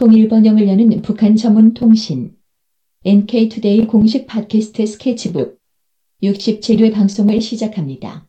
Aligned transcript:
통일 0.00 0.28
번영을 0.28 0.66
여는 0.66 1.02
북한 1.02 1.36
전문 1.36 1.74
통신 1.74 2.34
NK투데이 3.04 3.86
공식 3.86 4.26
팟캐스트 4.26 4.86
스케치북 4.86 5.58
67회 6.22 6.90
방송을 6.90 7.42
시작합니다. 7.42 8.26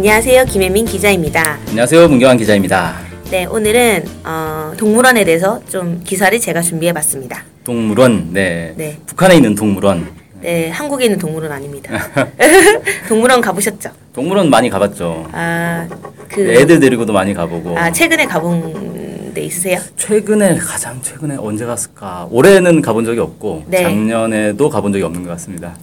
안녕하세요. 0.00 0.46
김혜민 0.46 0.86
기자입니다. 0.86 1.58
안녕하세요. 1.68 2.08
문경환 2.08 2.38
기자입니다. 2.38 2.94
네, 3.30 3.44
오늘은 3.44 4.02
어, 4.24 4.72
동물원에 4.78 5.24
대해서 5.24 5.60
좀 5.68 6.00
기사를 6.02 6.40
제가 6.40 6.62
준비해 6.62 6.90
봤습니다. 6.94 7.44
동물원, 7.64 8.32
네. 8.32 8.72
네. 8.78 8.96
북한에 9.04 9.36
있는 9.36 9.54
동물원. 9.54 10.08
네, 10.40 10.70
한국에 10.70 11.04
있는 11.04 11.18
동물원 11.18 11.52
아닙니다. 11.52 11.92
동물원 13.10 13.42
가보셨죠? 13.42 13.90
동물원 14.14 14.48
많이 14.48 14.70
가봤죠. 14.70 15.28
아, 15.32 15.86
그 16.28 16.50
애들 16.50 16.80
데리고도 16.80 17.12
많이 17.12 17.34
가보고. 17.34 17.76
아 17.76 17.92
최근에 17.92 18.24
가본 18.24 18.99
데 19.32 19.42
있으세요? 19.42 19.78
최근에 19.96 20.56
가장 20.58 21.00
최근에 21.02 21.36
언제 21.38 21.64
갔을까? 21.64 22.26
올해는 22.30 22.80
가본 22.82 23.04
적이 23.04 23.20
없고 23.20 23.64
네. 23.68 23.82
작년에도 23.82 24.68
가본 24.68 24.92
적이 24.92 25.04
없는 25.04 25.22
것 25.22 25.30
같습니다. 25.30 25.76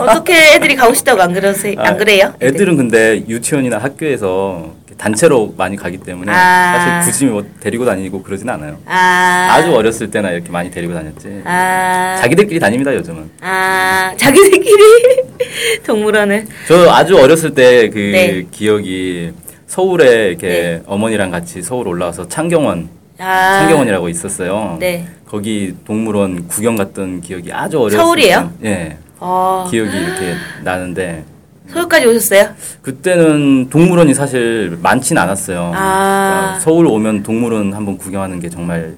어떻게 0.00 0.54
애들이 0.54 0.74
가고 0.74 0.94
싶다고 0.94 1.20
안 1.22 1.32
그러세요? 1.34 1.74
아, 1.78 1.88
안 1.88 1.96
그래요? 1.98 2.32
애들은 2.40 2.76
근데 2.76 3.24
유치원이나 3.28 3.78
학교에서 3.78 4.72
단체로 4.96 5.54
많이 5.56 5.76
가기 5.76 5.98
때문에 5.98 6.32
아. 6.32 7.00
사실 7.02 7.12
굳이 7.12 7.24
뭐 7.26 7.44
데리고 7.60 7.84
다니고 7.84 8.22
그러진 8.22 8.48
않아요. 8.48 8.78
아, 8.86 9.48
아주 9.52 9.72
어렸을 9.74 10.10
때나 10.10 10.30
이렇게 10.32 10.50
많이 10.50 10.70
데리고 10.70 10.92
다녔지. 10.94 11.42
아, 11.44 12.16
자기들끼리 12.20 12.58
다닙니다 12.58 12.92
요즘은. 12.94 13.30
아, 13.40 14.12
자기들끼리 14.16 15.22
동물원을 15.86 16.46
저 16.66 16.90
아주 16.90 17.16
어렸을 17.16 17.54
때 17.54 17.88
그 17.90 17.98
네. 17.98 18.46
기억이 18.50 19.32
서울에 19.68 20.28
이렇게 20.30 20.48
네. 20.48 20.82
어머니랑 20.86 21.30
같이 21.30 21.62
서울 21.62 21.86
올라와서 21.88 22.26
창경원 22.26 22.88
아, 23.18 23.60
창경원이라고 23.60 24.08
있었어요. 24.08 24.76
네. 24.80 25.06
거기 25.26 25.74
동물원 25.86 26.48
구경 26.48 26.74
갔던 26.76 27.20
기억이 27.20 27.52
아주 27.52 27.78
어렸을 27.78 27.98
서울이에요? 27.98 28.52
때, 28.62 28.68
예. 28.68 28.98
어, 29.20 29.68
기억이 29.70 29.94
이렇게 29.94 30.34
나는데 30.64 31.24
서울까지 31.68 32.06
오셨어요? 32.06 32.48
그때는 32.80 33.68
동물원이 33.68 34.14
사실 34.14 34.78
많진 34.80 35.18
않았어요. 35.18 35.72
아. 35.74 36.38
그러니까 36.40 36.60
서울 36.60 36.86
오면 36.86 37.22
동물원 37.22 37.74
한번 37.74 37.98
구경하는 37.98 38.40
게 38.40 38.48
정말 38.48 38.94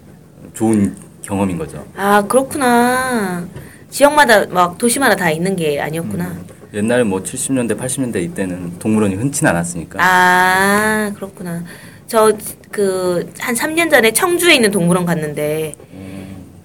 좋은 0.55 0.95
경험인 1.23 1.59
거죠. 1.59 1.85
아 1.97 2.23
그렇구나. 2.23 3.45
지역마다 3.91 4.47
막 4.47 4.79
도시마다 4.79 5.17
다 5.17 5.31
있는 5.33 5.57
게 5.57 5.81
아니었구나. 5.81 6.33
옛날에 6.73 7.03
뭐 7.05 7.23
70년대, 7.23 7.79
80년대 7.79 8.17
이때는 8.23 8.79
동물원이 8.79 9.15
흔치 9.17 9.47
않았으니까. 9.47 9.99
아 10.03 11.11
그렇구나. 11.15 11.65
저 12.07 12.33
그 12.71 13.27
한 13.41 13.55
3년 13.55 13.91
전에 13.91 14.13
청주에 14.13 14.55
있는 14.55 14.71
동물원 14.71 15.05
갔는데 15.05 15.75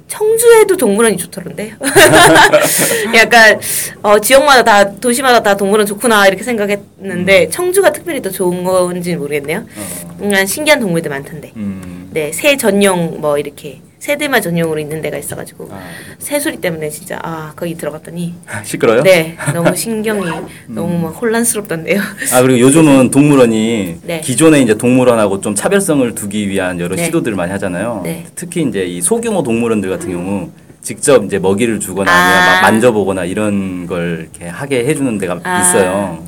청주에도 0.08 0.78
동물원이 0.78 1.18
좋더란데요. 1.18 1.76
약간 3.16 3.60
어, 4.04 4.20
지역마다 4.20 4.64
다 4.64 4.92
도시마다 5.00 5.42
다 5.42 5.58
동물원 5.58 5.86
좋구나 5.88 6.28
이렇게 6.28 6.44
생각했는데 6.44 7.50
청주가 7.50 7.92
특별히 7.92 8.22
더 8.22 8.30
좋은 8.30 8.64
건지 8.64 9.16
모르겠네요. 9.16 9.60
어. 9.60 10.18
음, 10.22 10.46
신기한 10.46 10.80
동물들 10.80 11.10
많던데. 11.10 11.52
음. 11.56 12.10
네, 12.14 12.32
새 12.32 12.56
전용 12.56 13.20
뭐 13.20 13.38
이렇게 13.40 13.82
새들만 14.06 14.40
전용으로 14.40 14.80
있는 14.80 15.02
데가 15.02 15.18
있어가지고 15.18 15.70
아, 15.72 15.80
새 16.20 16.40
소리 16.40 16.58
때문에 16.58 16.92
진짜 16.92 17.18
아 17.24 17.54
거기 17.56 17.74
들어갔더니 17.74 18.36
시끄러요? 18.64 19.02
네 19.02 19.36
너무 19.52 19.74
신경이 19.76 20.30
너무 20.68 21.00
막 21.00 21.10
혼란스럽던데요. 21.10 22.00
아 22.32 22.42
그리고 22.44 22.60
요즘은 22.60 23.10
동물원이 23.10 23.98
네. 24.06 24.22
기존에 24.22 24.62
이제 24.62 24.76
동물원하고 24.76 25.42
좀 25.42 25.56
차별성을 25.56 26.14
두기 26.14 26.48
위한 26.48 26.80
여러 26.80 26.96
네. 26.96 27.06
시도들을 27.06 27.36
많이 27.36 27.52
하잖아요. 27.54 28.02
네. 28.04 28.26
특히 28.36 28.62
이제 28.62 28.86
이 28.86 29.02
소규모 29.02 29.42
동물원들 29.42 29.90
같은 29.90 30.12
경우 30.12 30.52
직접 30.84 31.26
이제 31.26 31.40
먹이를 31.40 31.80
주거나 31.80 32.12
아. 32.12 32.46
막 32.46 32.62
만져보거나 32.62 33.26
이런 33.26 33.88
걸 33.88 34.30
이렇게 34.32 34.48
하게 34.48 34.86
해주는 34.86 35.18
데가 35.18 35.40
아. 35.44 35.62
있어요. 35.62 36.24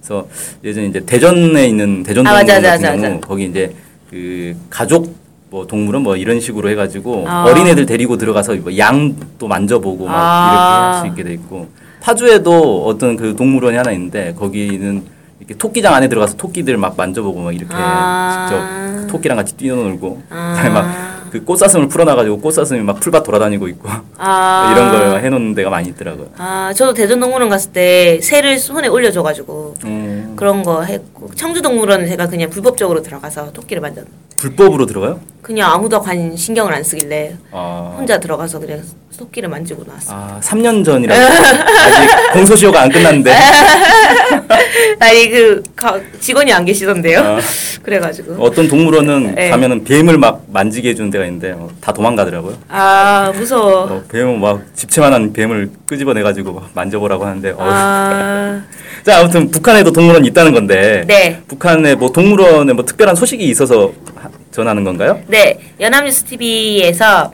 그래서 0.00 0.26
예전에 0.64 0.88
이제 0.88 0.98
대전에 1.06 1.68
있는 1.68 2.02
대전 2.02 2.26
아, 2.26 2.30
동물원 2.42 2.46
맞아, 2.46 2.70
같은 2.70 2.82
맞아, 2.82 3.00
경우 3.02 3.14
맞아. 3.14 3.26
거기 3.28 3.44
이제 3.44 3.72
그 4.10 4.56
가족 4.68 5.19
뭐 5.50 5.66
동물원 5.66 6.02
뭐 6.04 6.16
이런 6.16 6.40
식으로 6.40 6.68
해가지고 6.70 7.24
아. 7.26 7.44
어린애들 7.44 7.84
데리고 7.84 8.16
들어가서 8.16 8.54
뭐 8.56 8.76
양도 8.78 9.48
만져보고 9.48 10.06
막 10.06 10.14
아. 10.14 10.50
이렇게 10.52 10.64
할 10.64 11.00
수 11.00 11.06
있게 11.08 11.24
돼 11.24 11.32
있고 11.34 11.68
파주에도 12.00 12.86
어떤 12.86 13.16
그 13.16 13.34
동물원이 13.34 13.76
하나 13.76 13.90
있는데 13.90 14.32
거기는 14.38 15.02
이렇게 15.40 15.54
토끼장 15.54 15.92
안에 15.94 16.08
들어가서 16.08 16.36
토끼들 16.36 16.76
막 16.76 16.94
만져보고 16.96 17.40
막 17.40 17.54
이렇게 17.54 17.74
아. 17.74 18.46
직접 18.48 19.08
토끼랑 19.12 19.36
같이 19.36 19.56
뛰어놀고 19.56 20.22
아. 20.30 20.54
그다음에 20.62 20.70
막그 20.70 21.44
꽃사슴을 21.44 21.88
풀어놔가지고 21.88 22.38
꽃사슴이 22.40 22.80
막 22.82 23.00
풀밭 23.00 23.24
돌아다니고 23.24 23.66
있고 23.68 23.88
아 24.18 24.72
이런 24.72 24.92
걸 24.92 25.24
해놓는 25.24 25.54
데가 25.54 25.68
많이 25.70 25.88
있더라고요. 25.88 26.28
아 26.38 26.72
저도 26.76 26.94
대전동물원 26.94 27.48
갔을 27.50 27.72
때 27.72 28.20
새를 28.22 28.58
손에 28.58 28.86
올려줘가지고 28.86 29.74
음, 29.84 30.34
그런 30.36 30.62
거 30.62 30.82
했고 30.82 31.28
청주동물원은 31.34 32.06
제가 32.06 32.28
그냥 32.28 32.50
불법적으로 32.50 33.02
들어가서 33.02 33.50
토끼를 33.52 33.80
만졌. 33.80 34.06
불법으로 34.44 34.86
들어가요? 34.86 35.20
그냥 35.42 35.70
아무도 35.72 36.00
관 36.00 36.34
신경을 36.36 36.72
안 36.72 36.82
쓰길래 36.82 37.34
아, 37.50 37.94
혼자 37.96 38.18
들어가서 38.18 38.58
그냥 38.58 38.80
토끼를 39.18 39.50
만지고 39.50 39.84
나왔어. 39.86 40.14
아 40.14 40.40
3년 40.42 40.82
전이라고 40.82 41.20
아직 41.20 42.32
공소시효가 42.32 42.80
안 42.82 42.88
끝났는데 42.90 43.34
아니 44.98 45.28
그 45.28 45.62
가- 45.76 45.98
직원이 46.20 46.50
안 46.52 46.64
계시던데요. 46.64 47.20
아. 47.20 47.38
그래가지고 47.82 48.36
어떤 48.42 48.66
동물원은 48.68 49.34
네. 49.34 49.50
가면은 49.50 49.84
뱀을 49.84 50.16
막 50.16 50.44
만지게 50.48 50.90
해주는 50.90 51.10
데가 51.10 51.24
있는데 51.26 51.52
어, 51.52 51.68
다 51.82 51.92
도망가더라고요. 51.92 52.56
아 52.68 53.32
무서워. 53.34 53.84
어, 53.84 54.02
뱀은 54.10 54.40
막 54.40 54.62
집채만한 54.74 55.32
뱀을 55.34 55.70
끄집어내가지고 55.86 56.52
막 56.52 56.70
만져보라고 56.74 57.24
하는데 57.26 57.50
어. 57.50 57.56
아 57.60 58.62
자 59.04 59.18
아무튼 59.20 59.50
북한에도 59.50 59.92
동물원이 59.92 60.28
있다는 60.28 60.52
건데 60.52 61.04
네. 61.06 61.40
북한에 61.48 61.94
뭐 61.94 62.10
동물원에 62.10 62.72
뭐 62.74 62.84
특별한 62.84 63.16
소식이 63.16 63.44
있어서 63.44 63.92
하- 64.16 64.29
전하는 64.50 64.84
건가요? 64.84 65.20
네, 65.26 65.58
연합뉴스 65.80 66.24
TV에서 66.24 67.32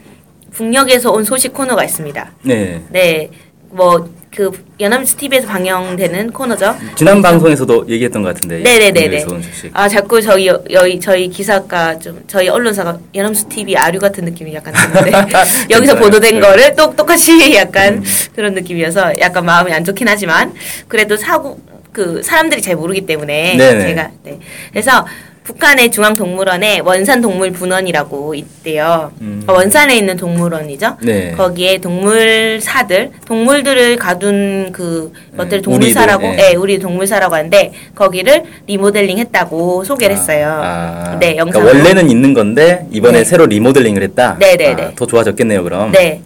북녘에서 0.53 1.11
온 1.13 1.25
소식 1.25 1.53
코너가 1.53 1.85
있습니다. 1.85 2.33
네. 2.43 2.83
네, 2.91 3.31
뭐 3.71 4.17
그 4.37 4.51
연합뉴스 4.79 5.17
TV에서 5.17 5.49
방영되는 5.49 6.31
코너죠. 6.31 6.77
지난 6.95 7.23
방송에서도 7.23 7.87
얘기했던 7.89 8.23
것 8.23 8.35
같은데. 8.35 8.59
네네네네. 8.59 9.01
국내에서 9.05 9.35
온 9.35 9.43
소식. 9.43 9.71
아 9.73 9.89
자꾸 9.89 10.21
저희 10.21 10.47
여, 10.49 10.63
여기 10.71 11.01
저희 11.01 11.31
기사가 11.31 11.99
좀 11.99 12.23
저희 12.27 12.47
언론사가 12.51 12.99
연합뉴스 13.15 13.47
TV 13.47 13.79
아류 13.79 13.99
같은 13.99 14.27
느낌이 14.27 14.53
약간 14.53 14.75
드는데 14.75 15.11
여기서? 15.75 15.97
보도된 15.97 16.33
네. 16.33 16.37
음. 16.37 16.43
거를 16.43 16.77
똑 16.77 16.95
똑같이 16.97 17.33
약간 17.57 18.05
그런 18.35 18.53
느낌이어서 18.53 19.19
약간 19.21 19.47
마음이 19.47 19.73
안 19.73 19.83
좋긴 19.83 20.07
하지만 20.07 20.53
그래도 20.87 21.17
사고 21.17 21.59
그 21.91 22.23
사람들이 22.23 22.61
잘 22.61 22.77
모르기 22.77 23.07
때문에 23.07 23.57
네네. 23.57 23.87
제가 23.87 24.11
네 24.23 24.39
그래서 24.71 25.07
북한의 25.47 25.93
중앙동물원에 25.93 26.81
원산동물분원이라고 26.81 28.35
있대요. 28.35 29.13
음. 29.21 29.45
어, 29.47 29.53
원산에 29.53 29.97
있는 29.97 30.17
동물원이죠. 30.17 30.97
네. 31.03 31.33
거기에 31.37 31.79
동물사들, 31.79 33.13
동물들을 33.27 33.95
가둔 33.97 34.73
그 34.73 35.13
것들 35.37 35.59
네, 35.59 35.63
동물사라고, 35.63 36.27
우리들, 36.27 36.45
예. 36.45 36.51
예, 36.51 36.55
우리 36.57 36.81
동물사라고 36.81 37.33
하는데 37.37 37.73
거기를 37.95 38.43
리모델링 38.67 39.19
했다고 39.19 39.85
소개를 39.85 40.17
했어요. 40.17 40.49
아, 40.63 41.17
네, 41.21 41.37
영상. 41.37 41.63
그러니까 41.63 41.79
원래는 41.79 42.11
있는 42.11 42.35
건데 42.35 42.85
이번에 42.91 43.19
네. 43.19 43.25
새로 43.25 43.47
리모델링을 43.47 44.03
했다. 44.03 44.37
네 44.41 44.57
네 44.57 44.75
네. 44.75 44.83
아, 44.83 44.93
더 44.97 45.07
좋아졌겠네요, 45.07 45.63
그럼. 45.63 45.93
네. 45.93 46.23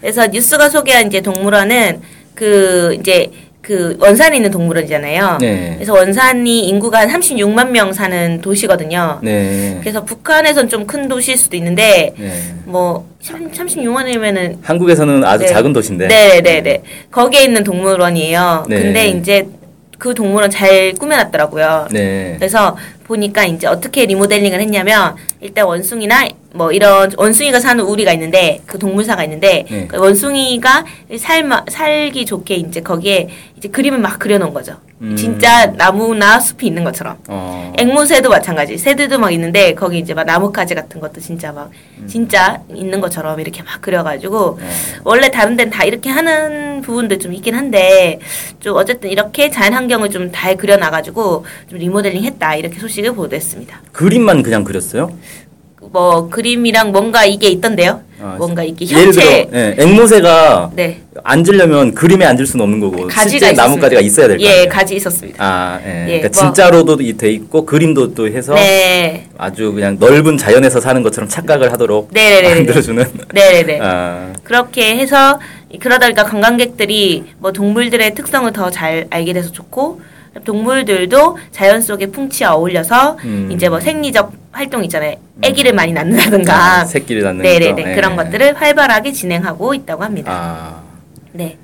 그래서 0.00 0.26
뉴스가 0.26 0.70
소개한 0.70 1.08
이제 1.08 1.20
동물원은 1.20 2.00
그 2.34 2.96
이제 2.98 3.30
그 3.62 3.96
원산에 4.00 4.36
있는 4.36 4.50
동물원이잖아요. 4.50 5.38
네. 5.40 5.74
그래서 5.76 5.94
원산이 5.94 6.66
인구가 6.66 6.98
한 7.08 7.20
36만 7.20 7.70
명 7.70 7.92
사는 7.92 8.40
도시거든요. 8.40 9.20
네. 9.22 9.78
그래서 9.80 10.04
북한에선 10.04 10.68
좀 10.68 10.82
큰 10.82 11.06
도시일 11.06 11.38
수도 11.38 11.56
있는데 11.56 12.12
네. 12.18 12.32
뭐 12.64 13.06
36만이면은 13.22 14.56
한국에서는 14.62 15.24
아주 15.24 15.44
네. 15.44 15.50
작은 15.50 15.72
도시인데. 15.72 16.08
네, 16.08 16.40
네, 16.42 16.60
네. 16.60 16.82
거기에 17.10 17.44
있는 17.44 17.62
동물원이에요. 17.62 18.66
네. 18.68 18.82
근데 18.82 19.06
이제 19.06 19.46
그 19.96 20.12
동물원 20.12 20.50
잘 20.50 20.92
꾸며놨더라고요. 20.94 21.86
네. 21.92 22.34
그래서 22.36 22.76
보니까 23.04 23.44
이제 23.44 23.68
어떻게 23.68 24.04
리모델링을 24.06 24.60
했냐면 24.60 25.14
일단 25.40 25.66
원숭이나 25.66 26.26
뭐 26.54 26.72
이런 26.72 27.10
원숭이가 27.16 27.60
사는 27.60 27.82
우리가 27.84 28.12
있는데 28.12 28.60
그 28.66 28.78
동물사가 28.78 29.24
있는데 29.24 29.64
네. 29.70 29.86
그 29.88 29.98
원숭이가 29.98 30.84
살 31.18 31.48
살기 31.68 32.26
좋게 32.26 32.54
이제 32.56 32.80
거기에 32.80 33.28
이제 33.56 33.68
그림을 33.68 33.98
막 33.98 34.18
그려놓은 34.18 34.52
거죠. 34.52 34.76
음. 35.00 35.16
진짜 35.16 35.66
나무나 35.66 36.38
숲이 36.38 36.66
있는 36.66 36.84
것처럼. 36.84 37.16
어. 37.28 37.72
앵무새도 37.76 38.28
마찬가지. 38.28 38.78
새들도 38.78 39.18
막 39.18 39.32
있는데 39.32 39.74
거기 39.74 39.98
이제 39.98 40.14
막 40.14 40.24
나뭇가지 40.24 40.74
같은 40.74 41.00
것도 41.00 41.20
진짜 41.20 41.52
막 41.52 41.70
음. 41.98 42.06
진짜 42.06 42.60
있는 42.72 43.00
것처럼 43.00 43.40
이렇게 43.40 43.62
막 43.62 43.80
그려가지고 43.80 44.38
어. 44.38 44.58
원래 45.04 45.30
다른 45.30 45.56
데는 45.56 45.72
다 45.72 45.84
이렇게 45.84 46.08
하는 46.10 46.82
부분도 46.82 47.18
좀 47.18 47.32
있긴 47.32 47.54
한데 47.54 48.18
좀 48.60 48.76
어쨌든 48.76 49.10
이렇게 49.10 49.50
자연 49.50 49.74
환경을 49.74 50.10
좀 50.10 50.22
잘 50.32 50.56
그려놔가지고 50.56 51.44
좀 51.68 51.78
리모델링 51.78 52.24
했다 52.24 52.54
이렇게 52.56 52.78
소식을 52.78 53.14
보도했습니다. 53.14 53.82
그림만 53.92 54.42
그냥 54.42 54.64
그렸어요? 54.64 55.10
뭐 55.92 56.28
그림이랑 56.30 56.90
뭔가 56.92 57.24
이게 57.26 57.48
있던데요. 57.48 58.00
아, 58.20 58.36
뭔가 58.38 58.62
이게 58.62 58.86
예를 58.88 59.10
들어 59.12 59.24
현체 59.24 59.48
예, 59.52 59.74
앵무새가 59.78 60.70
네 60.74 61.00
앉으려면 61.24 61.92
그림에 61.92 62.24
앉을 62.24 62.46
수는 62.46 62.62
없는 62.64 62.78
거고 62.80 63.08
가지가 63.08 63.46
실제. 63.48 63.52
나뭇가지가 63.52 64.00
있어야 64.00 64.28
될거 64.28 64.44
아니에요. 64.44 64.62
예 64.62 64.66
가지 64.66 64.94
있었습니다. 64.96 65.44
아, 65.44 65.80
예. 65.84 66.02
예, 66.08 66.20
그러니까 66.20 66.28
뭐- 66.28 66.52
진짜로도 66.54 66.98
이- 67.02 67.16
돼 67.16 67.30
있고 67.32 67.66
그림도 67.66 68.14
또 68.14 68.28
해서 68.28 68.54
네 68.54 69.26
아주 69.36 69.72
그냥 69.72 69.96
넓은 69.98 70.38
자연에서 70.38 70.80
사는 70.80 71.02
것처럼 71.02 71.28
착각을 71.28 71.72
하도록 71.72 72.08
네네네네. 72.12 72.54
만들어주는. 72.54 73.04
네네네. 73.34 73.78
아, 73.82 74.32
그렇게 74.44 74.96
해서 74.96 75.38
그러다 75.80 76.06
보니까 76.06 76.24
관광객들이 76.24 77.24
뭐 77.38 77.52
동물들의 77.52 78.14
특성을 78.14 78.50
더 78.52 78.70
잘 78.70 79.06
알게 79.10 79.32
돼서 79.32 79.50
좋고 79.50 80.00
동물들도 80.44 81.38
자연 81.50 81.82
속의 81.82 82.10
풍치와 82.12 82.54
어울려서 82.54 83.18
음. 83.24 83.50
이제 83.52 83.68
뭐 83.68 83.80
생리적 83.80 84.32
활동 84.62 84.84
있잖아요. 84.84 85.16
아기를 85.44 85.72
많이 85.72 85.92
낳는다든가. 85.92 86.54
아, 86.54 86.84
새끼를 86.84 87.22
낳는 87.22 87.42
네네네. 87.42 87.82
거. 87.82 87.90
예. 87.90 87.94
그런 87.94 88.14
것들을 88.16 88.54
활발하게 88.54 89.12
진행하고 89.12 89.74
있다고 89.74 90.04
합니다. 90.04 90.32
아, 90.32 90.82
네. 91.32 91.58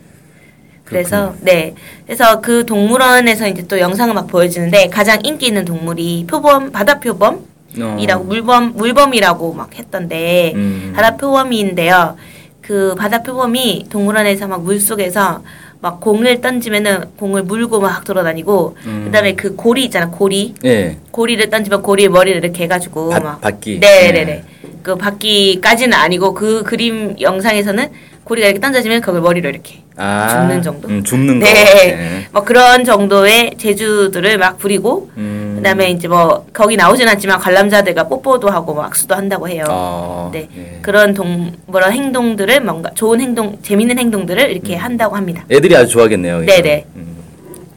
그래서 0.85 1.35
네. 1.41 1.75
그래서 2.07 2.41
그 2.41 2.65
동물원에서 2.67 3.47
이제 3.49 3.67
또 3.69 3.79
영상을 3.79 4.13
막 4.15 4.27
보여주는데 4.27 4.89
가장 4.89 5.19
인기 5.23 5.47
있는 5.47 5.65
동물이 5.65 6.27
표범 6.29 6.73
바다 6.73 6.99
표범이라고 6.99 7.45
어. 7.79 8.25
물범 8.25 8.73
물범이라고 8.75 9.53
막 9.53 9.79
했던데 9.79 10.53
음. 10.57 10.93
바다 10.97 11.17
표범인데요. 11.17 12.17
그 12.63 12.95
바다 12.99 13.23
표범이 13.23 13.87
동물원에서 13.91 14.49
막 14.49 14.63
물속에서 14.63 15.43
막 15.81 16.01
공을 16.01 16.41
던지면은 16.41 17.05
공을 17.19 17.45
물고 17.45 17.81
막 17.81 18.05
돌아다니고 18.05 18.77
음. 18.87 19.03
그다음에 19.07 19.35
그 19.35 19.55
고리 19.55 19.85
있잖아 19.85 20.11
고리 20.11 20.55
예. 20.65 20.97
고리를 21.13 21.49
던지면 21.51 21.83
고리에 21.83 22.09
머리를 22.09 22.43
이렇게 22.45 22.65
해가지고 22.65 23.11
바- 23.11 23.21
막 23.21 23.41
바퀴. 23.41 23.79
네네네 23.79 24.25
네. 24.25 24.45
그 24.83 24.97
바퀴까지는 24.97 25.97
아니고 25.97 26.35
그 26.35 26.63
그림 26.65 27.15
영상에서는 27.21 27.91
고리가 28.25 28.49
이렇게 28.49 28.61
던져지면 28.61 29.01
그걸 29.01 29.21
머리로 29.21 29.49
이렇게 29.49 29.83
아, 29.97 30.29
줍는 30.29 30.63
정도? 30.63 30.89
음, 30.89 31.03
줍는 31.03 31.41
거. 31.41 31.47
네. 31.47 31.89
예. 31.89 32.29
뭐 32.33 32.43
그런 32.45 32.85
정도의 32.85 33.55
제주들을 33.59 34.37
막 34.39 34.59
부리고 34.59 35.11
음. 35.17 35.38
그다음에 35.59 35.91
이제 35.91 36.09
뭐 36.09 36.47
거기 36.53 36.77
나오진 36.77 37.09
않지만 37.09 37.39
관람자들과 37.39 38.09
뽀뽀도 38.09 38.49
하고 38.49 38.75
막 38.75 38.87
악수도 38.87 39.15
한다고 39.15 39.49
해요. 39.49 39.65
어, 39.69 40.31
네 40.33 40.49
예. 40.57 40.79
그런 40.83 41.15
동 41.15 41.53
그런 41.71 41.93
행동들을 41.93 42.61
뭔가 42.61 42.91
좋은 42.95 43.21
행동 43.21 43.59
재밌는 43.63 43.99
행동들을 43.99 44.51
이렇게 44.51 44.77
한다고 44.77 45.17
합니다. 45.17 45.45
애들이 45.51 45.77
아주 45.77 45.93
좋아하겠네요. 45.93 46.43
이거. 46.43 46.53
네네. 46.53 46.87
음. 46.97 47.17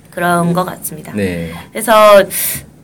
그런 0.09 0.53
것 0.53 0.65
같습니다. 0.65 1.13
네. 1.15 1.51
그래서 1.71 2.23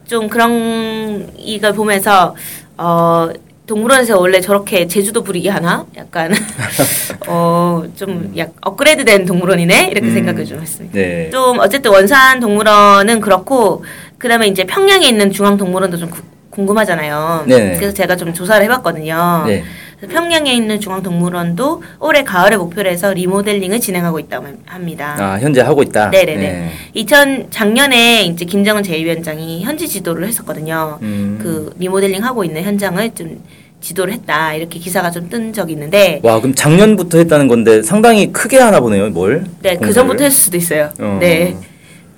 좀 0.06 0.30
그런 0.30 1.30
이걸 1.38 1.74
보면서 1.74 2.36
어 2.78 3.30
동물원에서 3.68 4.18
원래 4.18 4.40
저렇게 4.40 4.88
제주도 4.88 5.22
부리게 5.24 5.50
하나 5.50 5.86
약간 5.98 6.34
어좀 7.28 8.34
약 8.38 8.54
업그레이드된 8.62 9.26
동물원이네 9.26 9.90
이렇게 9.92 10.08
음. 10.08 10.14
생각을 10.14 10.46
좀 10.46 10.62
했습니다. 10.62 10.98
네. 10.98 11.30
좀 11.30 11.60
어쨌든 11.60 11.92
원산 11.92 12.40
동물원은 12.40 13.20
그렇고 13.20 13.84
그다음에 14.18 14.48
이제 14.48 14.64
평양에 14.66 15.08
있는 15.08 15.32
중앙 15.32 15.58
동물원도 15.58 15.98
좀 15.98 16.10
구- 16.10 16.22
궁금하잖아요. 16.50 17.44
네. 17.48 17.76
그래서 17.78 17.94
제가 17.94 18.16
좀 18.16 18.34
조사를 18.34 18.64
해봤거든요. 18.66 19.44
네. 19.48 19.64
평양에 20.10 20.54
있는 20.54 20.80
중앙 20.80 21.02
동물원도 21.04 21.84
올해 22.00 22.24
가을에 22.24 22.56
목표로 22.58 22.90
해서 22.90 23.14
리모델링을 23.14 23.80
진행하고 23.80 24.20
있다고 24.20 24.48
합니다. 24.66 25.16
아, 25.20 25.40
현재 25.40 25.62
하고 25.62 25.82
있다. 25.84 26.10
네네네. 26.10 26.36
네. 26.42 26.72
2000 26.94 27.48
작년에 27.50 28.24
이제 28.24 28.46
김정은 28.46 28.84
제2위원장이 28.84 29.62
현지 29.62 29.88
지도를 29.88 30.28
했었거든요. 30.28 31.00
음. 31.02 31.40
그 31.42 31.74
리모델링 31.80 32.24
하고 32.24 32.44
있는 32.44 32.64
현장을 32.64 33.10
좀 33.16 33.42
지도를 33.82 34.14
했다 34.14 34.54
이렇게 34.56 34.80
기사가 34.80 35.12
좀 35.12 35.30
뜬 35.30 35.54
적이 35.54 35.74
있는데 35.74 36.20
와, 36.24 36.40
그럼 36.40 36.56
작년부터 36.56 37.18
했다는 37.20 37.48
건데 37.48 37.82
상당히 37.84 38.32
크게 38.32 38.58
하나 38.58 38.80
보네요, 38.80 39.10
뭘? 39.10 39.46
네, 39.62 39.72
그 39.74 39.80
공사를? 39.80 39.94
전부터 39.94 40.24
했을 40.24 40.36
수도 40.40 40.58
있어요. 40.58 40.90
어. 41.00 41.18
네. 41.20 41.56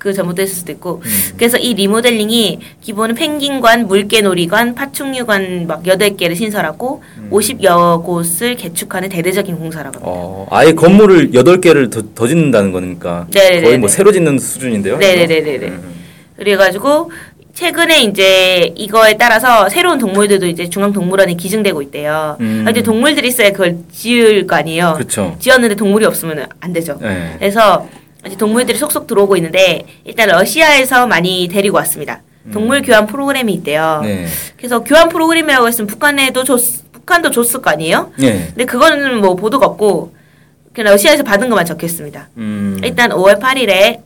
그 0.00 0.08
했을 0.08 0.46
수도 0.46 0.72
있고. 0.72 1.02
음. 1.04 1.10
그래서 1.36 1.58
이 1.58 1.74
리모델링이 1.74 2.58
기본은 2.80 3.14
펭귄관, 3.14 3.86
물개놀이관, 3.86 4.74
파충류관 4.74 5.66
막 5.66 5.82
8개를 5.84 6.34
신설하고 6.34 7.02
음. 7.18 7.28
50여 7.30 8.02
곳을 8.02 8.56
개축하는 8.56 9.10
대대적인 9.10 9.58
공사라고 9.58 9.96
합니다. 9.96 10.10
어, 10.10 10.46
아예 10.50 10.72
건물을 10.72 11.32
8개를 11.32 11.90
더, 11.92 12.02
더 12.14 12.26
짓는다는 12.26 12.72
거니까 12.72 13.26
네네네네. 13.32 13.62
거의 13.62 13.78
뭐 13.78 13.88
새로 13.88 14.10
짓는 14.10 14.38
수준인데요. 14.38 14.96
네네네네네. 14.96 15.66
이거? 15.66 15.66
음. 15.66 15.94
그래가지고 16.38 17.10
최근에 17.52 18.04
이제 18.04 18.72
이거에 18.74 19.18
따라서 19.18 19.68
새로운 19.68 19.98
동물들도 19.98 20.46
이제 20.46 20.70
중앙동물원에 20.70 21.34
기증되고 21.34 21.82
있대요. 21.82 22.38
음. 22.40 22.64
아, 22.66 22.70
이제 22.70 22.82
동물들이 22.82 23.28
있어야 23.28 23.50
그걸 23.50 23.76
지을 23.92 24.46
거 24.46 24.56
아니에요. 24.56 24.94
그렇죠. 24.96 25.36
지었는데 25.38 25.74
동물이 25.74 26.06
없으면 26.06 26.46
안 26.58 26.72
되죠. 26.72 26.98
네. 27.02 27.34
그래서 27.38 27.86
이제 28.26 28.36
동물들이 28.36 28.76
속속 28.78 29.06
들어오고 29.06 29.36
있는데 29.36 29.86
일단 30.04 30.28
러시아에서 30.28 31.06
많이 31.06 31.48
데리고 31.48 31.76
왔습니다. 31.78 32.22
동물 32.52 32.82
교환 32.82 33.06
프로그램이 33.06 33.52
있대요. 33.54 34.00
음. 34.02 34.06
네. 34.06 34.26
그래서 34.56 34.82
교환 34.82 35.08
프로그램이라고 35.08 35.66
했으면 35.68 35.86
북한에도 35.86 36.42
줬, 36.44 36.60
북한도 36.92 37.30
줬을 37.30 37.60
거 37.60 37.70
아니에요? 37.70 38.12
네. 38.18 38.46
근데 38.48 38.64
그거는 38.64 39.20
뭐 39.20 39.34
보도가 39.36 39.66
없고 39.66 40.14
그냥 40.72 40.92
러시아에서 40.92 41.22
받은 41.22 41.48
것만 41.48 41.66
적혀 41.66 41.86
있습니다. 41.86 42.28
음. 42.38 42.80
일단 42.82 43.10
5월 43.10 43.40
8일에 43.40 44.00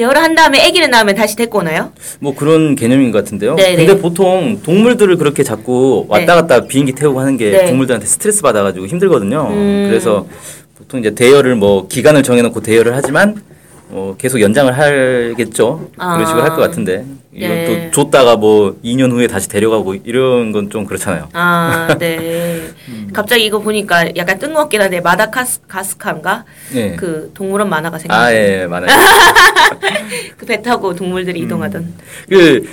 대여를 0.01 0.23
한 0.23 0.35
다음에 0.35 0.67
아기를 0.67 0.89
낳으면 0.89 1.15
다시 1.15 1.37
데리고 1.37 1.59
오나요? 1.59 1.93
뭐 2.21 2.35
그런 2.35 2.75
개념인 2.75 3.11
것 3.13 3.19
같은데요. 3.19 3.57
네, 3.57 3.77
근데 3.77 3.95
네. 3.95 4.01
보통 4.01 4.61
동물들을 4.63 5.17
그렇게 5.19 5.43
자꾸 5.43 6.07
왔다 6.09 6.35
갔다 6.37 6.67
비행기 6.67 6.93
태우고 6.93 7.21
하는 7.21 7.37
게 7.37 7.51
네. 7.51 7.67
동물들한테 7.67 8.07
스트레스 8.07 8.41
받아가지고 8.41 8.87
힘들거든요. 8.87 9.49
음. 9.51 9.87
그래서 9.91 10.27
보통 10.79 11.01
이제 11.01 11.15
대여를 11.15 11.55
뭐 11.55 11.87
기간을 11.87 12.23
정해놓고 12.23 12.63
대여를 12.63 12.97
하지만 12.97 13.43
어, 13.93 14.15
계속 14.19 14.41
연장을 14.41 14.73
하겠죠. 14.79 15.91
아. 15.99 16.15
그런 16.15 16.27
식으로 16.27 16.43
할 16.45 16.51
것 16.51 16.57
같은데 16.59 17.05
이건 17.33 17.49
네. 17.49 17.91
또 17.93 18.05
줬다가 18.05 18.37
뭐 18.37 18.77
2년 18.85 19.11
후에 19.13 19.27
다시 19.27 19.49
데려가고 19.49 19.95
이런 20.05 20.53
건 20.53 20.69
좀 20.71 20.85
그렇잖아요. 20.85 21.29
아, 21.33 21.97
네. 21.99 22.61
갑자기 23.13 23.45
이거 23.47 23.59
보니까 23.61 24.15
약간 24.17 24.39
뜬금없긴 24.39 24.81
한데 24.81 25.01
마다가스카르인가? 25.01 26.45
네. 26.73 26.97
그 26.97 27.31
동물원 27.35 27.69
만화가 27.69 27.99
생겼어요. 27.99 28.25
아, 28.27 28.33
예, 28.35 28.67
많아요. 28.67 28.91
그배 30.37 30.63
타고 30.63 30.95
동물들이 30.95 31.41
음. 31.41 31.47
이동하던. 31.47 31.95
그 32.29 32.69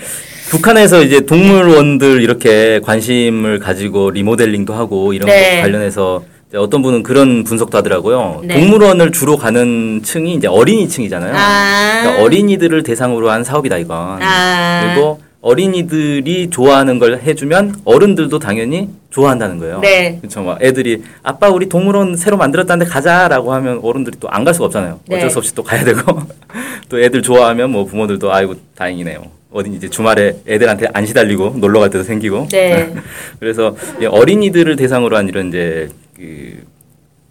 북한에서 0.49 1.01
이제 1.03 1.21
동물원들 1.21 2.21
이렇게 2.21 2.79
관심을 2.83 3.59
가지고 3.59 4.11
리모델링도 4.11 4.73
하고 4.73 5.13
이런 5.13 5.27
네. 5.27 5.57
거 5.57 5.61
관련해서 5.63 6.23
어떤 6.55 6.81
분은 6.81 7.03
그런 7.03 7.43
분석도 7.43 7.77
하더라고요. 7.77 8.41
네. 8.45 8.55
동물원을 8.59 9.11
주로 9.11 9.35
가는 9.37 10.01
층이 10.03 10.33
이제 10.35 10.47
어린이층이잖아요. 10.47 11.33
아. 11.35 11.99
그러니까 12.01 12.23
어린이들을 12.23 12.83
대상으로 12.83 13.29
한 13.29 13.43
사업이다 13.43 13.77
이건. 13.77 14.19
아. 14.21 14.93
그리고 14.93 15.19
어린이들이 15.41 16.49
좋아하는 16.49 16.99
걸 16.99 17.19
해주면 17.21 17.75
어른들도 17.85 18.39
당연히 18.39 18.89
좋아한다는 19.11 19.59
거예요. 19.59 19.79
네. 19.81 20.17
그렇죠. 20.19 20.41
막 20.41 20.61
애들이 20.63 21.03
아빠 21.23 21.49
우리 21.49 21.67
동물원 21.69 22.15
새로 22.15 22.37
만들었다는데 22.37 22.89
가자라고 22.89 23.53
하면 23.53 23.79
어른들이 23.83 24.17
또 24.19 24.27
안 24.31 24.43
갈 24.45 24.53
수가 24.53 24.65
없잖아요. 24.67 24.99
네. 25.07 25.17
어쩔 25.17 25.29
수 25.29 25.39
없이 25.39 25.53
또 25.53 25.63
가야 25.63 25.83
되고 25.83 25.99
또 26.89 26.99
애들 26.99 27.21
좋아하면 27.21 27.71
뭐 27.71 27.85
부모들도 27.85 28.31
아이고 28.33 28.55
다행이네요. 28.75 29.21
어린 29.51 29.73
이제 29.73 29.89
주말에 29.89 30.35
애들한테 30.47 30.87
안 30.93 31.05
시달리고 31.05 31.55
놀러 31.57 31.79
갈 31.79 31.89
때도 31.89 32.03
생기고. 32.03 32.47
네. 32.51 32.93
그래서 33.39 33.75
이 34.01 34.05
어린이들을 34.05 34.75
대상으로 34.75 35.15
한 35.17 35.27
이런 35.27 35.49
이제 35.49 35.87
그 36.15 36.63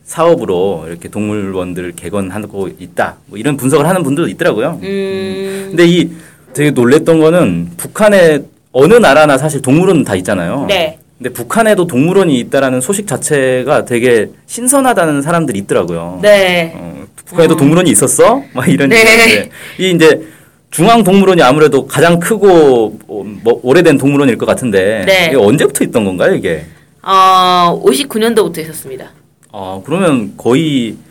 사업으로 0.05 0.85
이렇게 0.89 1.09
동물원들을 1.09 1.93
개건하고 1.97 2.69
있다. 2.79 3.17
뭐 3.27 3.39
이런 3.39 3.57
분석을 3.57 3.87
하는 3.87 4.03
분들도 4.03 4.29
있더라고요. 4.31 4.81
음. 4.83 5.67
근데 5.71 5.85
이 5.87 6.11
되게 6.55 6.71
놀랬던 6.71 7.21
거는 7.21 7.71
북한에 7.77 8.41
어느 8.73 8.95
나라나 8.95 9.37
사실 9.37 9.61
동물원 9.61 10.05
다 10.05 10.15
있잖아요. 10.17 10.67
네. 10.69 10.99
근데 11.19 11.31
북한에도 11.31 11.87
동물원이 11.87 12.39
있다라는 12.41 12.81
소식 12.81 13.07
자체가 13.07 13.85
되게 13.85 14.31
신선하다는 14.47 15.23
사람들이 15.23 15.59
있더라고요. 15.61 16.21
네. 16.23 16.73
어, 16.77 17.07
북한에도 17.25 17.57
동물원이 17.57 17.91
있었어? 17.91 18.43
막 18.53 18.69
이런 18.69 18.91
네. 18.91 18.99
얘기인데 19.01 19.51
이 19.79 19.91
이제 19.91 20.36
중앙 20.71 21.03
동물원이 21.03 21.43
아무래도 21.43 21.87
가장 21.87 22.19
크고 22.19 22.99
어, 23.09 23.23
뭐 23.43 23.61
오래된 23.63 23.99
동물원일 23.99 24.37
것 24.37 24.47
같은데 24.47 25.05
네. 25.07 25.27
이게 25.29 25.37
언제부터 25.37 25.85
있던 25.85 26.05
건가요, 26.05 26.35
이게? 26.35 26.65
어, 27.03 27.81
59년도부터 27.85 28.59
있었습니다. 28.59 29.11
아, 29.53 29.81
그러면 29.85 30.35
거의 30.37 30.97
어, 30.97 31.06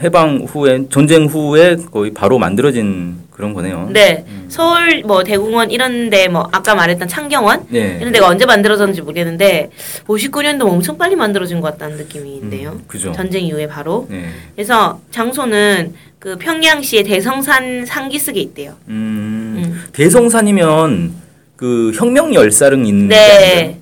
해방 0.00 0.46
후에 0.48 0.86
전쟁 0.90 1.26
후에 1.26 1.76
거의 1.90 2.12
바로 2.14 2.38
만들어진 2.38 3.16
그런 3.30 3.52
거네요. 3.54 3.88
네. 3.92 4.24
서울 4.48 5.02
뭐 5.04 5.22
대공원 5.24 5.70
이런 5.70 6.10
데 6.10 6.28
뭐 6.28 6.48
아까 6.52 6.74
말했던 6.74 7.08
창경원 7.08 7.66
네. 7.68 7.98
이런 8.00 8.12
데가 8.12 8.28
언제 8.28 8.44
만들어졌는지 8.46 9.00
모르겠는데 9.02 9.70
59년도 10.06 10.62
엄청 10.66 10.98
빨리 10.98 11.16
만들어진 11.16 11.60
것 11.60 11.72
같다는 11.72 11.96
느낌이 11.96 12.36
있네요. 12.36 12.72
음, 12.72 12.84
그죠. 12.86 13.12
전쟁 13.12 13.44
이후에 13.44 13.66
바로. 13.66 14.06
네. 14.10 14.26
그래서 14.54 15.00
장소는 15.10 15.94
그 16.18 16.36
평양시의 16.36 17.04
대성산 17.04 17.84
상기슭에 17.86 18.36
있대요. 18.40 18.74
음, 18.88 19.62
음. 19.64 19.82
대성산이면 19.92 21.12
그 21.56 21.92
혁명 21.94 22.34
열사릉 22.34 22.86
있는 22.86 23.08
네. 23.08 23.80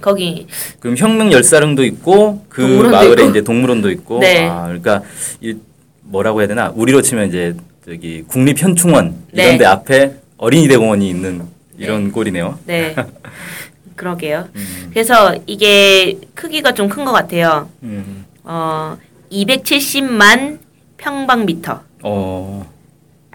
거기 0.00 0.46
그럼 0.80 0.96
혁명 0.96 1.32
열사릉도 1.32 1.84
있고 1.84 2.44
그 2.48 2.60
마을에 2.62 3.22
있고. 3.22 3.30
이제 3.30 3.42
동물원도 3.42 3.90
있고 3.90 4.18
네. 4.20 4.46
아, 4.46 4.64
그러니까 4.66 5.02
이 5.40 5.54
뭐라고 6.02 6.40
해야 6.40 6.48
되나 6.48 6.72
우리로 6.74 7.02
치면 7.02 7.28
이제 7.28 7.54
저기 7.84 8.22
국립 8.26 8.60
현충원 8.62 9.14
네. 9.32 9.44
이런 9.44 9.58
데 9.58 9.64
앞에 9.64 10.14
어린이 10.36 10.68
대공원이 10.68 11.08
있는 11.08 11.42
이런 11.78 12.10
꼴이네요. 12.12 12.58
네. 12.66 12.94
그러게요. 13.96 14.48
음, 14.54 14.90
그래서 14.92 15.34
이게 15.46 16.18
크기가 16.34 16.72
좀 16.74 16.88
큰 16.88 17.04
것 17.04 17.12
같아요. 17.12 17.68
음. 17.82 18.24
어, 18.44 18.96
270만 19.32 20.58
평방미터. 20.98 21.80
어, 22.02 22.66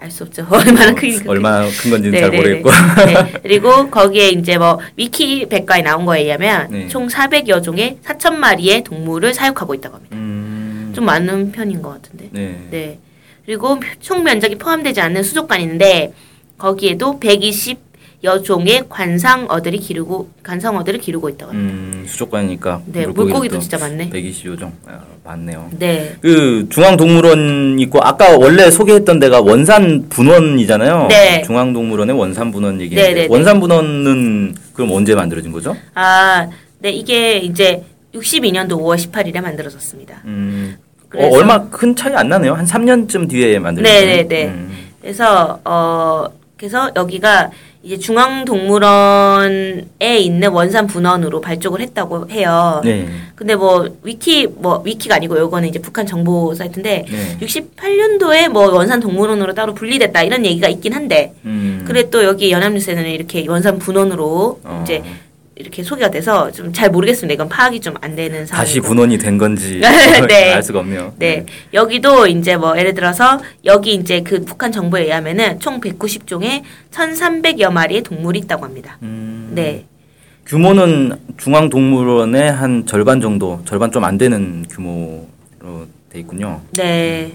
알 0.02 0.10
수 0.10 0.24
없죠. 0.24 0.44
얼마나 0.50 0.92
크기 0.94 1.20
얼마나 1.26 1.68
큰 1.68 1.90
건지는 1.92 2.20
잘 2.20 2.30
네네네. 2.30 2.36
모르겠고. 2.36 2.70
네. 3.06 3.32
그리고 3.42 3.88
거기에 3.88 4.30
이제 4.30 4.58
뭐 4.58 4.80
위키 4.96 5.46
백과에 5.46 5.82
나온 5.82 6.04
거에 6.04 6.22
의하면 6.22 6.68
네. 6.70 6.88
총 6.88 7.06
400여 7.06 7.62
종의 7.62 7.98
4천 8.04 8.34
마리의 8.34 8.82
동물을 8.82 9.32
사육하고 9.32 9.74
있다고 9.74 9.96
합니다. 9.96 10.16
음, 10.16 10.92
좀 10.94 11.04
많은 11.04 11.52
편인 11.52 11.82
것 11.82 11.90
같은데. 11.90 12.28
네. 12.32 12.66
네. 12.70 12.98
그리고 13.46 13.78
총 14.00 14.24
면적이 14.24 14.56
포함되지 14.56 15.00
않는 15.00 15.22
수족관이 15.22 15.62
있는데 15.62 16.12
거기에도 16.58 17.20
120 17.20 17.78
여 18.24 18.40
종의 18.40 18.84
관상어들이 18.88 19.78
기르고 19.78 20.28
관상어들을 20.44 21.00
기르고 21.00 21.28
있다고 21.30 21.50
합니다. 21.52 21.74
음, 21.74 22.04
수족관이니까 22.06 22.82
네, 22.86 23.04
물고기도 23.04 23.58
진짜 23.58 23.78
많네. 23.78 24.10
125종 24.10 24.70
아, 24.86 25.00
많네요. 25.24 25.68
네. 25.76 26.14
그 26.20 26.68
중앙동물원 26.70 27.80
있고 27.80 27.98
아까 28.00 28.36
원래 28.38 28.70
소개했던 28.70 29.18
데가 29.18 29.40
원산 29.40 30.08
분원이잖아요. 30.08 31.08
네. 31.08 31.42
중앙동물원의 31.42 32.16
원산 32.16 32.52
분원 32.52 32.80
얘기인데 32.80 33.02
네, 33.08 33.14
네, 33.14 33.20
네. 33.22 33.26
원산 33.28 33.58
분원은 33.58 34.54
그럼 34.72 34.92
언제 34.92 35.16
만들어진 35.16 35.50
거죠? 35.50 35.76
아, 35.94 36.48
네 36.78 36.90
이게 36.92 37.38
이제 37.38 37.82
62년도 38.14 38.72
5월 38.74 38.98
18일에 38.98 39.40
만들어졌습니다. 39.40 40.22
음, 40.26 40.76
어, 41.16 41.28
얼마 41.32 41.68
큰 41.70 41.96
차이 41.96 42.14
안 42.14 42.28
나네요. 42.28 42.54
한 42.54 42.64
3년쯤 42.66 43.28
뒤에 43.28 43.58
만들어진 43.58 43.92
네. 43.92 44.16
네, 44.18 44.28
네. 44.28 44.44
음, 44.46 44.70
그래서 45.00 45.58
어 45.64 46.26
그래서 46.56 46.88
여기가 46.94 47.50
이제 47.84 47.98
중앙동물원에 47.98 49.84
있는 50.20 50.50
원산 50.50 50.86
분원으로 50.86 51.40
발족을 51.40 51.80
했다고 51.80 52.30
해요. 52.30 52.80
네. 52.84 53.08
근데 53.34 53.56
뭐 53.56 53.88
위키 54.04 54.46
뭐 54.46 54.80
위키가 54.84 55.16
아니고 55.16 55.36
요거는 55.36 55.68
이제 55.68 55.80
북한 55.80 56.06
정보 56.06 56.54
사이트인데 56.54 57.06
네. 57.10 57.38
68년도에 57.40 58.48
뭐 58.48 58.72
원산 58.72 59.00
동물원으로 59.00 59.54
따로 59.54 59.74
분리됐다 59.74 60.22
이런 60.22 60.46
얘기가 60.46 60.68
있긴 60.68 60.92
한데 60.92 61.34
음, 61.44 61.82
그래 61.84 62.08
또 62.08 62.22
여기 62.22 62.52
연합뉴스에는 62.52 63.04
이렇게 63.06 63.44
원산 63.48 63.80
분원으로 63.80 64.60
어. 64.62 64.80
이제 64.84 65.02
이렇게 65.62 65.82
소개가 65.82 66.10
돼서 66.10 66.50
좀 66.50 66.72
잘 66.72 66.90
모르겠습니다. 66.90 67.34
이건 67.34 67.48
파악이 67.48 67.80
좀 67.80 67.94
안 68.00 68.16
되는 68.16 68.44
상황. 68.46 68.64
다시 68.64 68.80
분원이 68.80 69.18
된 69.18 69.38
건지 69.38 69.80
네. 70.28 70.52
알 70.54 70.62
수가 70.62 70.80
없네요. 70.80 71.14
네. 71.18 71.46
여기도 71.72 72.26
이제 72.26 72.56
뭐 72.56 72.76
예를 72.78 72.94
들어서 72.94 73.40
여기 73.64 73.94
이제 73.94 74.22
그 74.22 74.44
북한 74.44 74.72
정보에 74.72 75.04
의하면은 75.04 75.60
총 75.60 75.80
190종의 75.80 76.62
1,300여 76.90 77.70
마리의 77.70 78.02
동물이 78.02 78.40
있다고 78.40 78.64
합니다. 78.64 78.98
음, 79.02 79.52
네. 79.54 79.84
규모는 80.46 81.16
중앙동물원의 81.36 82.50
한 82.52 82.84
절반 82.86 83.20
정도, 83.20 83.60
절반 83.64 83.92
좀 83.92 84.04
안 84.04 84.18
되는 84.18 84.64
규모로 84.68 85.86
돼 86.10 86.18
있군요. 86.18 86.60
네. 86.76 87.32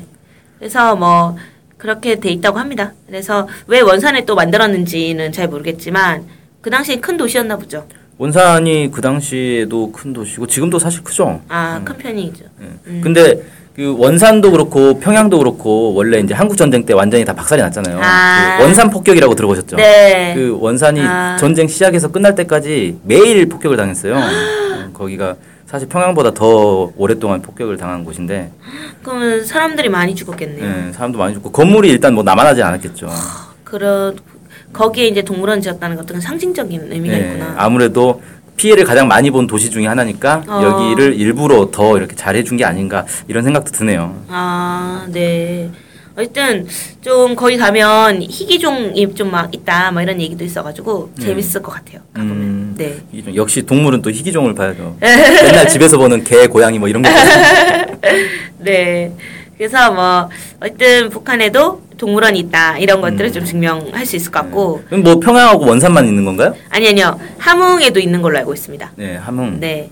그래서 0.59 0.95
뭐 0.95 1.37
그렇게 1.77 2.19
돼 2.19 2.29
있다고 2.31 2.59
합니다. 2.59 2.93
그래서 3.05 3.47
왜 3.67 3.79
원산에 3.81 4.25
또 4.25 4.35
만들었는지는 4.35 5.31
잘 5.31 5.47
모르겠지만 5.47 6.25
그 6.61 6.69
당시엔 6.69 6.99
큰 7.01 7.15
도시였나 7.17 7.55
보죠. 7.57 7.87
원산이 8.17 8.89
그 8.91 9.01
당시에도 9.01 9.91
큰 9.91 10.13
도시고 10.13 10.47
지금도 10.47 10.79
사실 10.79 11.03
크죠. 11.03 11.41
아, 11.49 11.81
큰 11.83 11.97
편이죠. 11.97 12.45
예. 12.61 13.01
근데 13.01 13.43
그 13.75 13.95
원산도 13.95 14.49
그렇고 14.51 14.99
평양도 14.99 15.37
그렇고 15.37 15.93
원래 15.93 16.19
이제 16.19 16.33
한국 16.33 16.57
전쟁 16.57 16.83
때 16.83 16.93
완전히 16.93 17.23
다 17.23 17.33
박살이 17.33 17.61
났잖아요. 17.61 17.99
아. 18.01 18.57
그 18.57 18.63
원산 18.63 18.89
폭격이라고 18.89 19.35
들어보셨죠? 19.35 19.75
네. 19.75 20.33
그 20.35 20.57
원산이 20.59 20.99
아. 21.01 21.37
전쟁 21.39 21.67
시작해서 21.67 22.07
끝날 22.07 22.33
때까지 22.33 22.97
매일 23.03 23.47
폭격을 23.47 23.77
당했어요. 23.77 24.15
어, 24.15 24.89
거기가 24.93 25.35
사실 25.67 25.87
평양보다 25.87 26.31
더 26.33 26.91
오랫동안 26.97 27.43
폭격을 27.43 27.77
당한 27.77 28.03
곳인데 28.03 28.49
그러면 29.03 29.45
사람들이 29.45 29.89
많이 29.89 30.15
죽었겠네요. 30.15 30.87
예, 30.87 30.91
사람도 30.91 31.19
많이 31.19 31.35
죽고 31.35 31.51
건물이 31.51 31.87
일단 31.87 32.15
뭐 32.15 32.23
남아나지 32.23 32.63
않았겠죠. 32.63 33.11
그런 33.63 34.17
거기에 34.73 35.07
이제 35.07 35.21
동물원 35.21 35.61
지었다는 35.61 35.95
것들은 35.97 36.21
상징적인 36.21 36.91
의미가 36.91 37.15
예, 37.15 37.19
있구나. 37.19 37.53
아무래도 37.57 38.21
피해를 38.57 38.83
가장 38.85 39.07
많이 39.07 39.29
본 39.31 39.47
도시 39.47 39.69
중에 39.69 39.85
하나니까 39.87 40.43
어. 40.47 40.61
여기를 40.63 41.13
일부러 41.15 41.69
더 41.71 41.97
이렇게 41.97 42.15
잘해준 42.15 42.57
게 42.57 42.65
아닌가 42.65 43.05
이런 43.27 43.43
생각도 43.43 43.71
드네요. 43.71 44.15
아, 44.29 45.05
네. 45.09 45.69
어쨌든 46.17 46.65
좀 47.01 47.35
거기 47.35 47.57
가면 47.57 48.23
희귀종이 48.23 49.13
좀 49.13 49.29
막 49.29 49.53
있다, 49.53 49.91
뭐 49.91 50.01
이런 50.01 50.19
얘기도 50.19 50.43
있어가지고 50.43 51.11
재밌을 51.19 51.61
것 51.61 51.71
같아요. 51.73 51.99
가보면. 52.13 52.37
음. 52.37 52.75
네. 52.75 52.97
역시 53.35 53.61
동물은 53.61 54.01
또 54.01 54.09
희귀종을 54.09 54.55
봐야죠. 54.55 54.97
맨날 55.01 55.67
집에서 55.67 55.97
보는 55.99 56.23
개, 56.23 56.47
고양이 56.47 56.79
뭐 56.79 56.87
이런 56.89 57.03
거. 57.03 57.09
네. 58.59 59.11
그래서 59.57 59.91
뭐 59.91 60.29
어쨌든 60.59 61.09
북한에도 61.09 61.81
동물원이 61.97 62.39
있다 62.39 62.77
이런 62.77 63.01
것들을 63.01 63.27
음. 63.27 63.33
좀 63.33 63.45
증명할 63.45 64.05
수 64.05 64.15
있을 64.15 64.31
것 64.31 64.41
같고 64.41 64.83
그럼 64.87 65.03
뭐 65.03 65.19
평양하고 65.19 65.65
원산만 65.65 66.07
있는 66.07 66.23
건가요? 66.23 66.55
아니 66.69 66.87
아니요 66.87 67.19
함흥에도 67.37 67.99
있는 67.99 68.21
걸로 68.21 68.37
알고 68.37 68.53
있습니다. 68.53 68.91
네, 68.95 69.15
함흥. 69.17 69.59
네. 69.59 69.89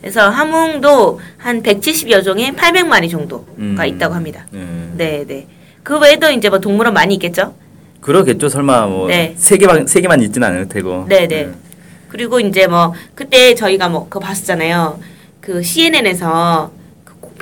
그래서 0.00 0.28
함흥도 0.28 1.20
한 1.38 1.62
170여 1.62 2.24
종에 2.24 2.50
800마리 2.52 3.08
정도가 3.08 3.44
음. 3.58 3.78
있다고 3.86 4.14
합니다. 4.14 4.46
네. 4.50 4.66
네, 4.96 5.24
네. 5.26 5.46
그 5.84 5.98
외에도 5.98 6.30
이제 6.30 6.48
뭐 6.48 6.58
동물원 6.58 6.92
많이 6.92 7.14
있겠죠? 7.14 7.54
그러겠죠. 8.00 8.48
설마 8.48 8.86
뭐 8.86 9.08
네. 9.08 9.34
세 9.36 9.56
개만 9.58 9.86
세 9.86 10.00
개만 10.00 10.20
있지는 10.22 10.48
않을 10.48 10.68
테고. 10.68 11.06
네, 11.08 11.28
네. 11.28 11.50
그리고 12.08 12.40
이제 12.40 12.66
뭐 12.66 12.92
그때 13.14 13.54
저희가 13.54 13.88
뭐 13.88 14.04
그거 14.08 14.20
봤었잖아요. 14.20 14.98
그 15.40 15.62
CNN에서 15.62 16.70
그 16.74 16.81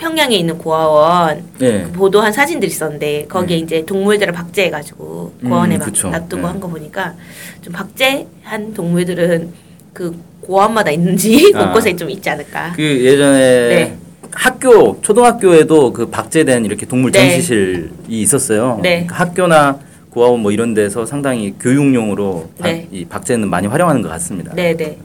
평양에 0.00 0.34
있는 0.34 0.56
고아원 0.56 1.44
네. 1.58 1.82
그 1.84 1.92
보도한 1.92 2.32
사진들이 2.32 2.70
있었는데 2.70 3.26
거기에 3.28 3.58
이제 3.58 3.84
동물들을 3.84 4.32
박제해가지고 4.32 5.34
음, 5.42 5.48
고아원에 5.50 5.76
막 5.76 5.84
그쵸. 5.84 6.08
놔두고 6.08 6.40
네. 6.42 6.48
한거 6.48 6.68
보니까 6.68 7.14
좀 7.60 7.72
박제한 7.74 8.72
동물들은 8.74 9.52
그 9.92 10.18
고아원마다 10.40 10.90
있는지 10.90 11.52
아. 11.54 11.66
곳곳에 11.66 11.94
좀 11.94 12.08
있지 12.08 12.30
않을까. 12.30 12.72
그 12.74 12.82
예전에 12.82 13.38
네. 13.68 13.98
학교 14.32 14.98
초등학교에도 15.02 15.92
그 15.92 16.08
박제된 16.08 16.64
이렇게 16.64 16.86
동물 16.86 17.12
네. 17.12 17.18
전시실이 17.18 17.90
있었어요. 18.08 18.80
네. 18.82 19.04
그러니까 19.06 19.16
학교나 19.16 19.78
고아원 20.08 20.40
뭐 20.40 20.50
이런 20.50 20.72
데서 20.72 21.04
상당히 21.04 21.54
교육용으로 21.60 22.48
박- 22.58 22.68
네. 22.68 22.88
이 22.90 23.04
박제는 23.04 23.50
많이 23.50 23.66
활용하는 23.66 24.00
것 24.00 24.08
같습니다. 24.08 24.54
네, 24.54 24.74
네. 24.74 24.96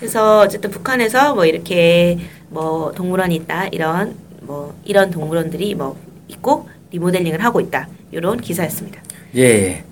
그래서 0.00 0.40
어쨌든 0.40 0.70
북한에서 0.70 1.34
뭐 1.34 1.46
이렇게 1.46 2.18
뭐 2.48 2.92
동물원이 2.94 3.34
있다 3.36 3.68
이런 3.68 4.14
뭐 4.42 4.74
이런 4.84 5.10
동물원들이 5.10 5.74
뭐 5.74 5.96
있고 6.28 6.68
리모델링을 6.90 7.42
하고 7.42 7.60
있다 7.60 7.88
이런 8.12 8.40
기사였습니다. 8.40 9.00
예. 9.36 9.84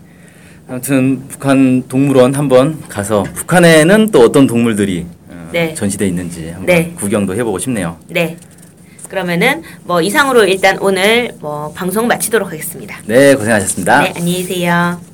아무튼 0.69 1.27
북한 1.29 1.87
동물원 1.89 2.35
한번 2.35 2.81
가서 2.89 3.23
북한에는 3.23 4.11
또 4.11 4.21
어떤 4.21 4.47
동물들이 4.47 5.07
어, 5.29 5.51
네. 5.53 5.75
전시돼 5.75 6.07
있는지 6.07 6.49
한번 6.49 6.67
네. 6.67 6.93
구경도 6.97 7.35
해보고 7.35 7.59
싶네요. 7.59 7.99
네. 8.09 8.37
그러면은 9.09 9.63
뭐 9.85 10.01
이상으로 10.01 10.45
일단 10.45 10.79
오늘 10.81 11.33
뭐 11.41 11.73
방송 11.73 12.07
마치도록 12.07 12.49
하겠습니다. 12.49 12.99
네, 13.07 13.35
고생하셨습니다. 13.35 14.01
네, 14.01 14.13
안녕히 14.17 14.45
계세요. 14.45 15.14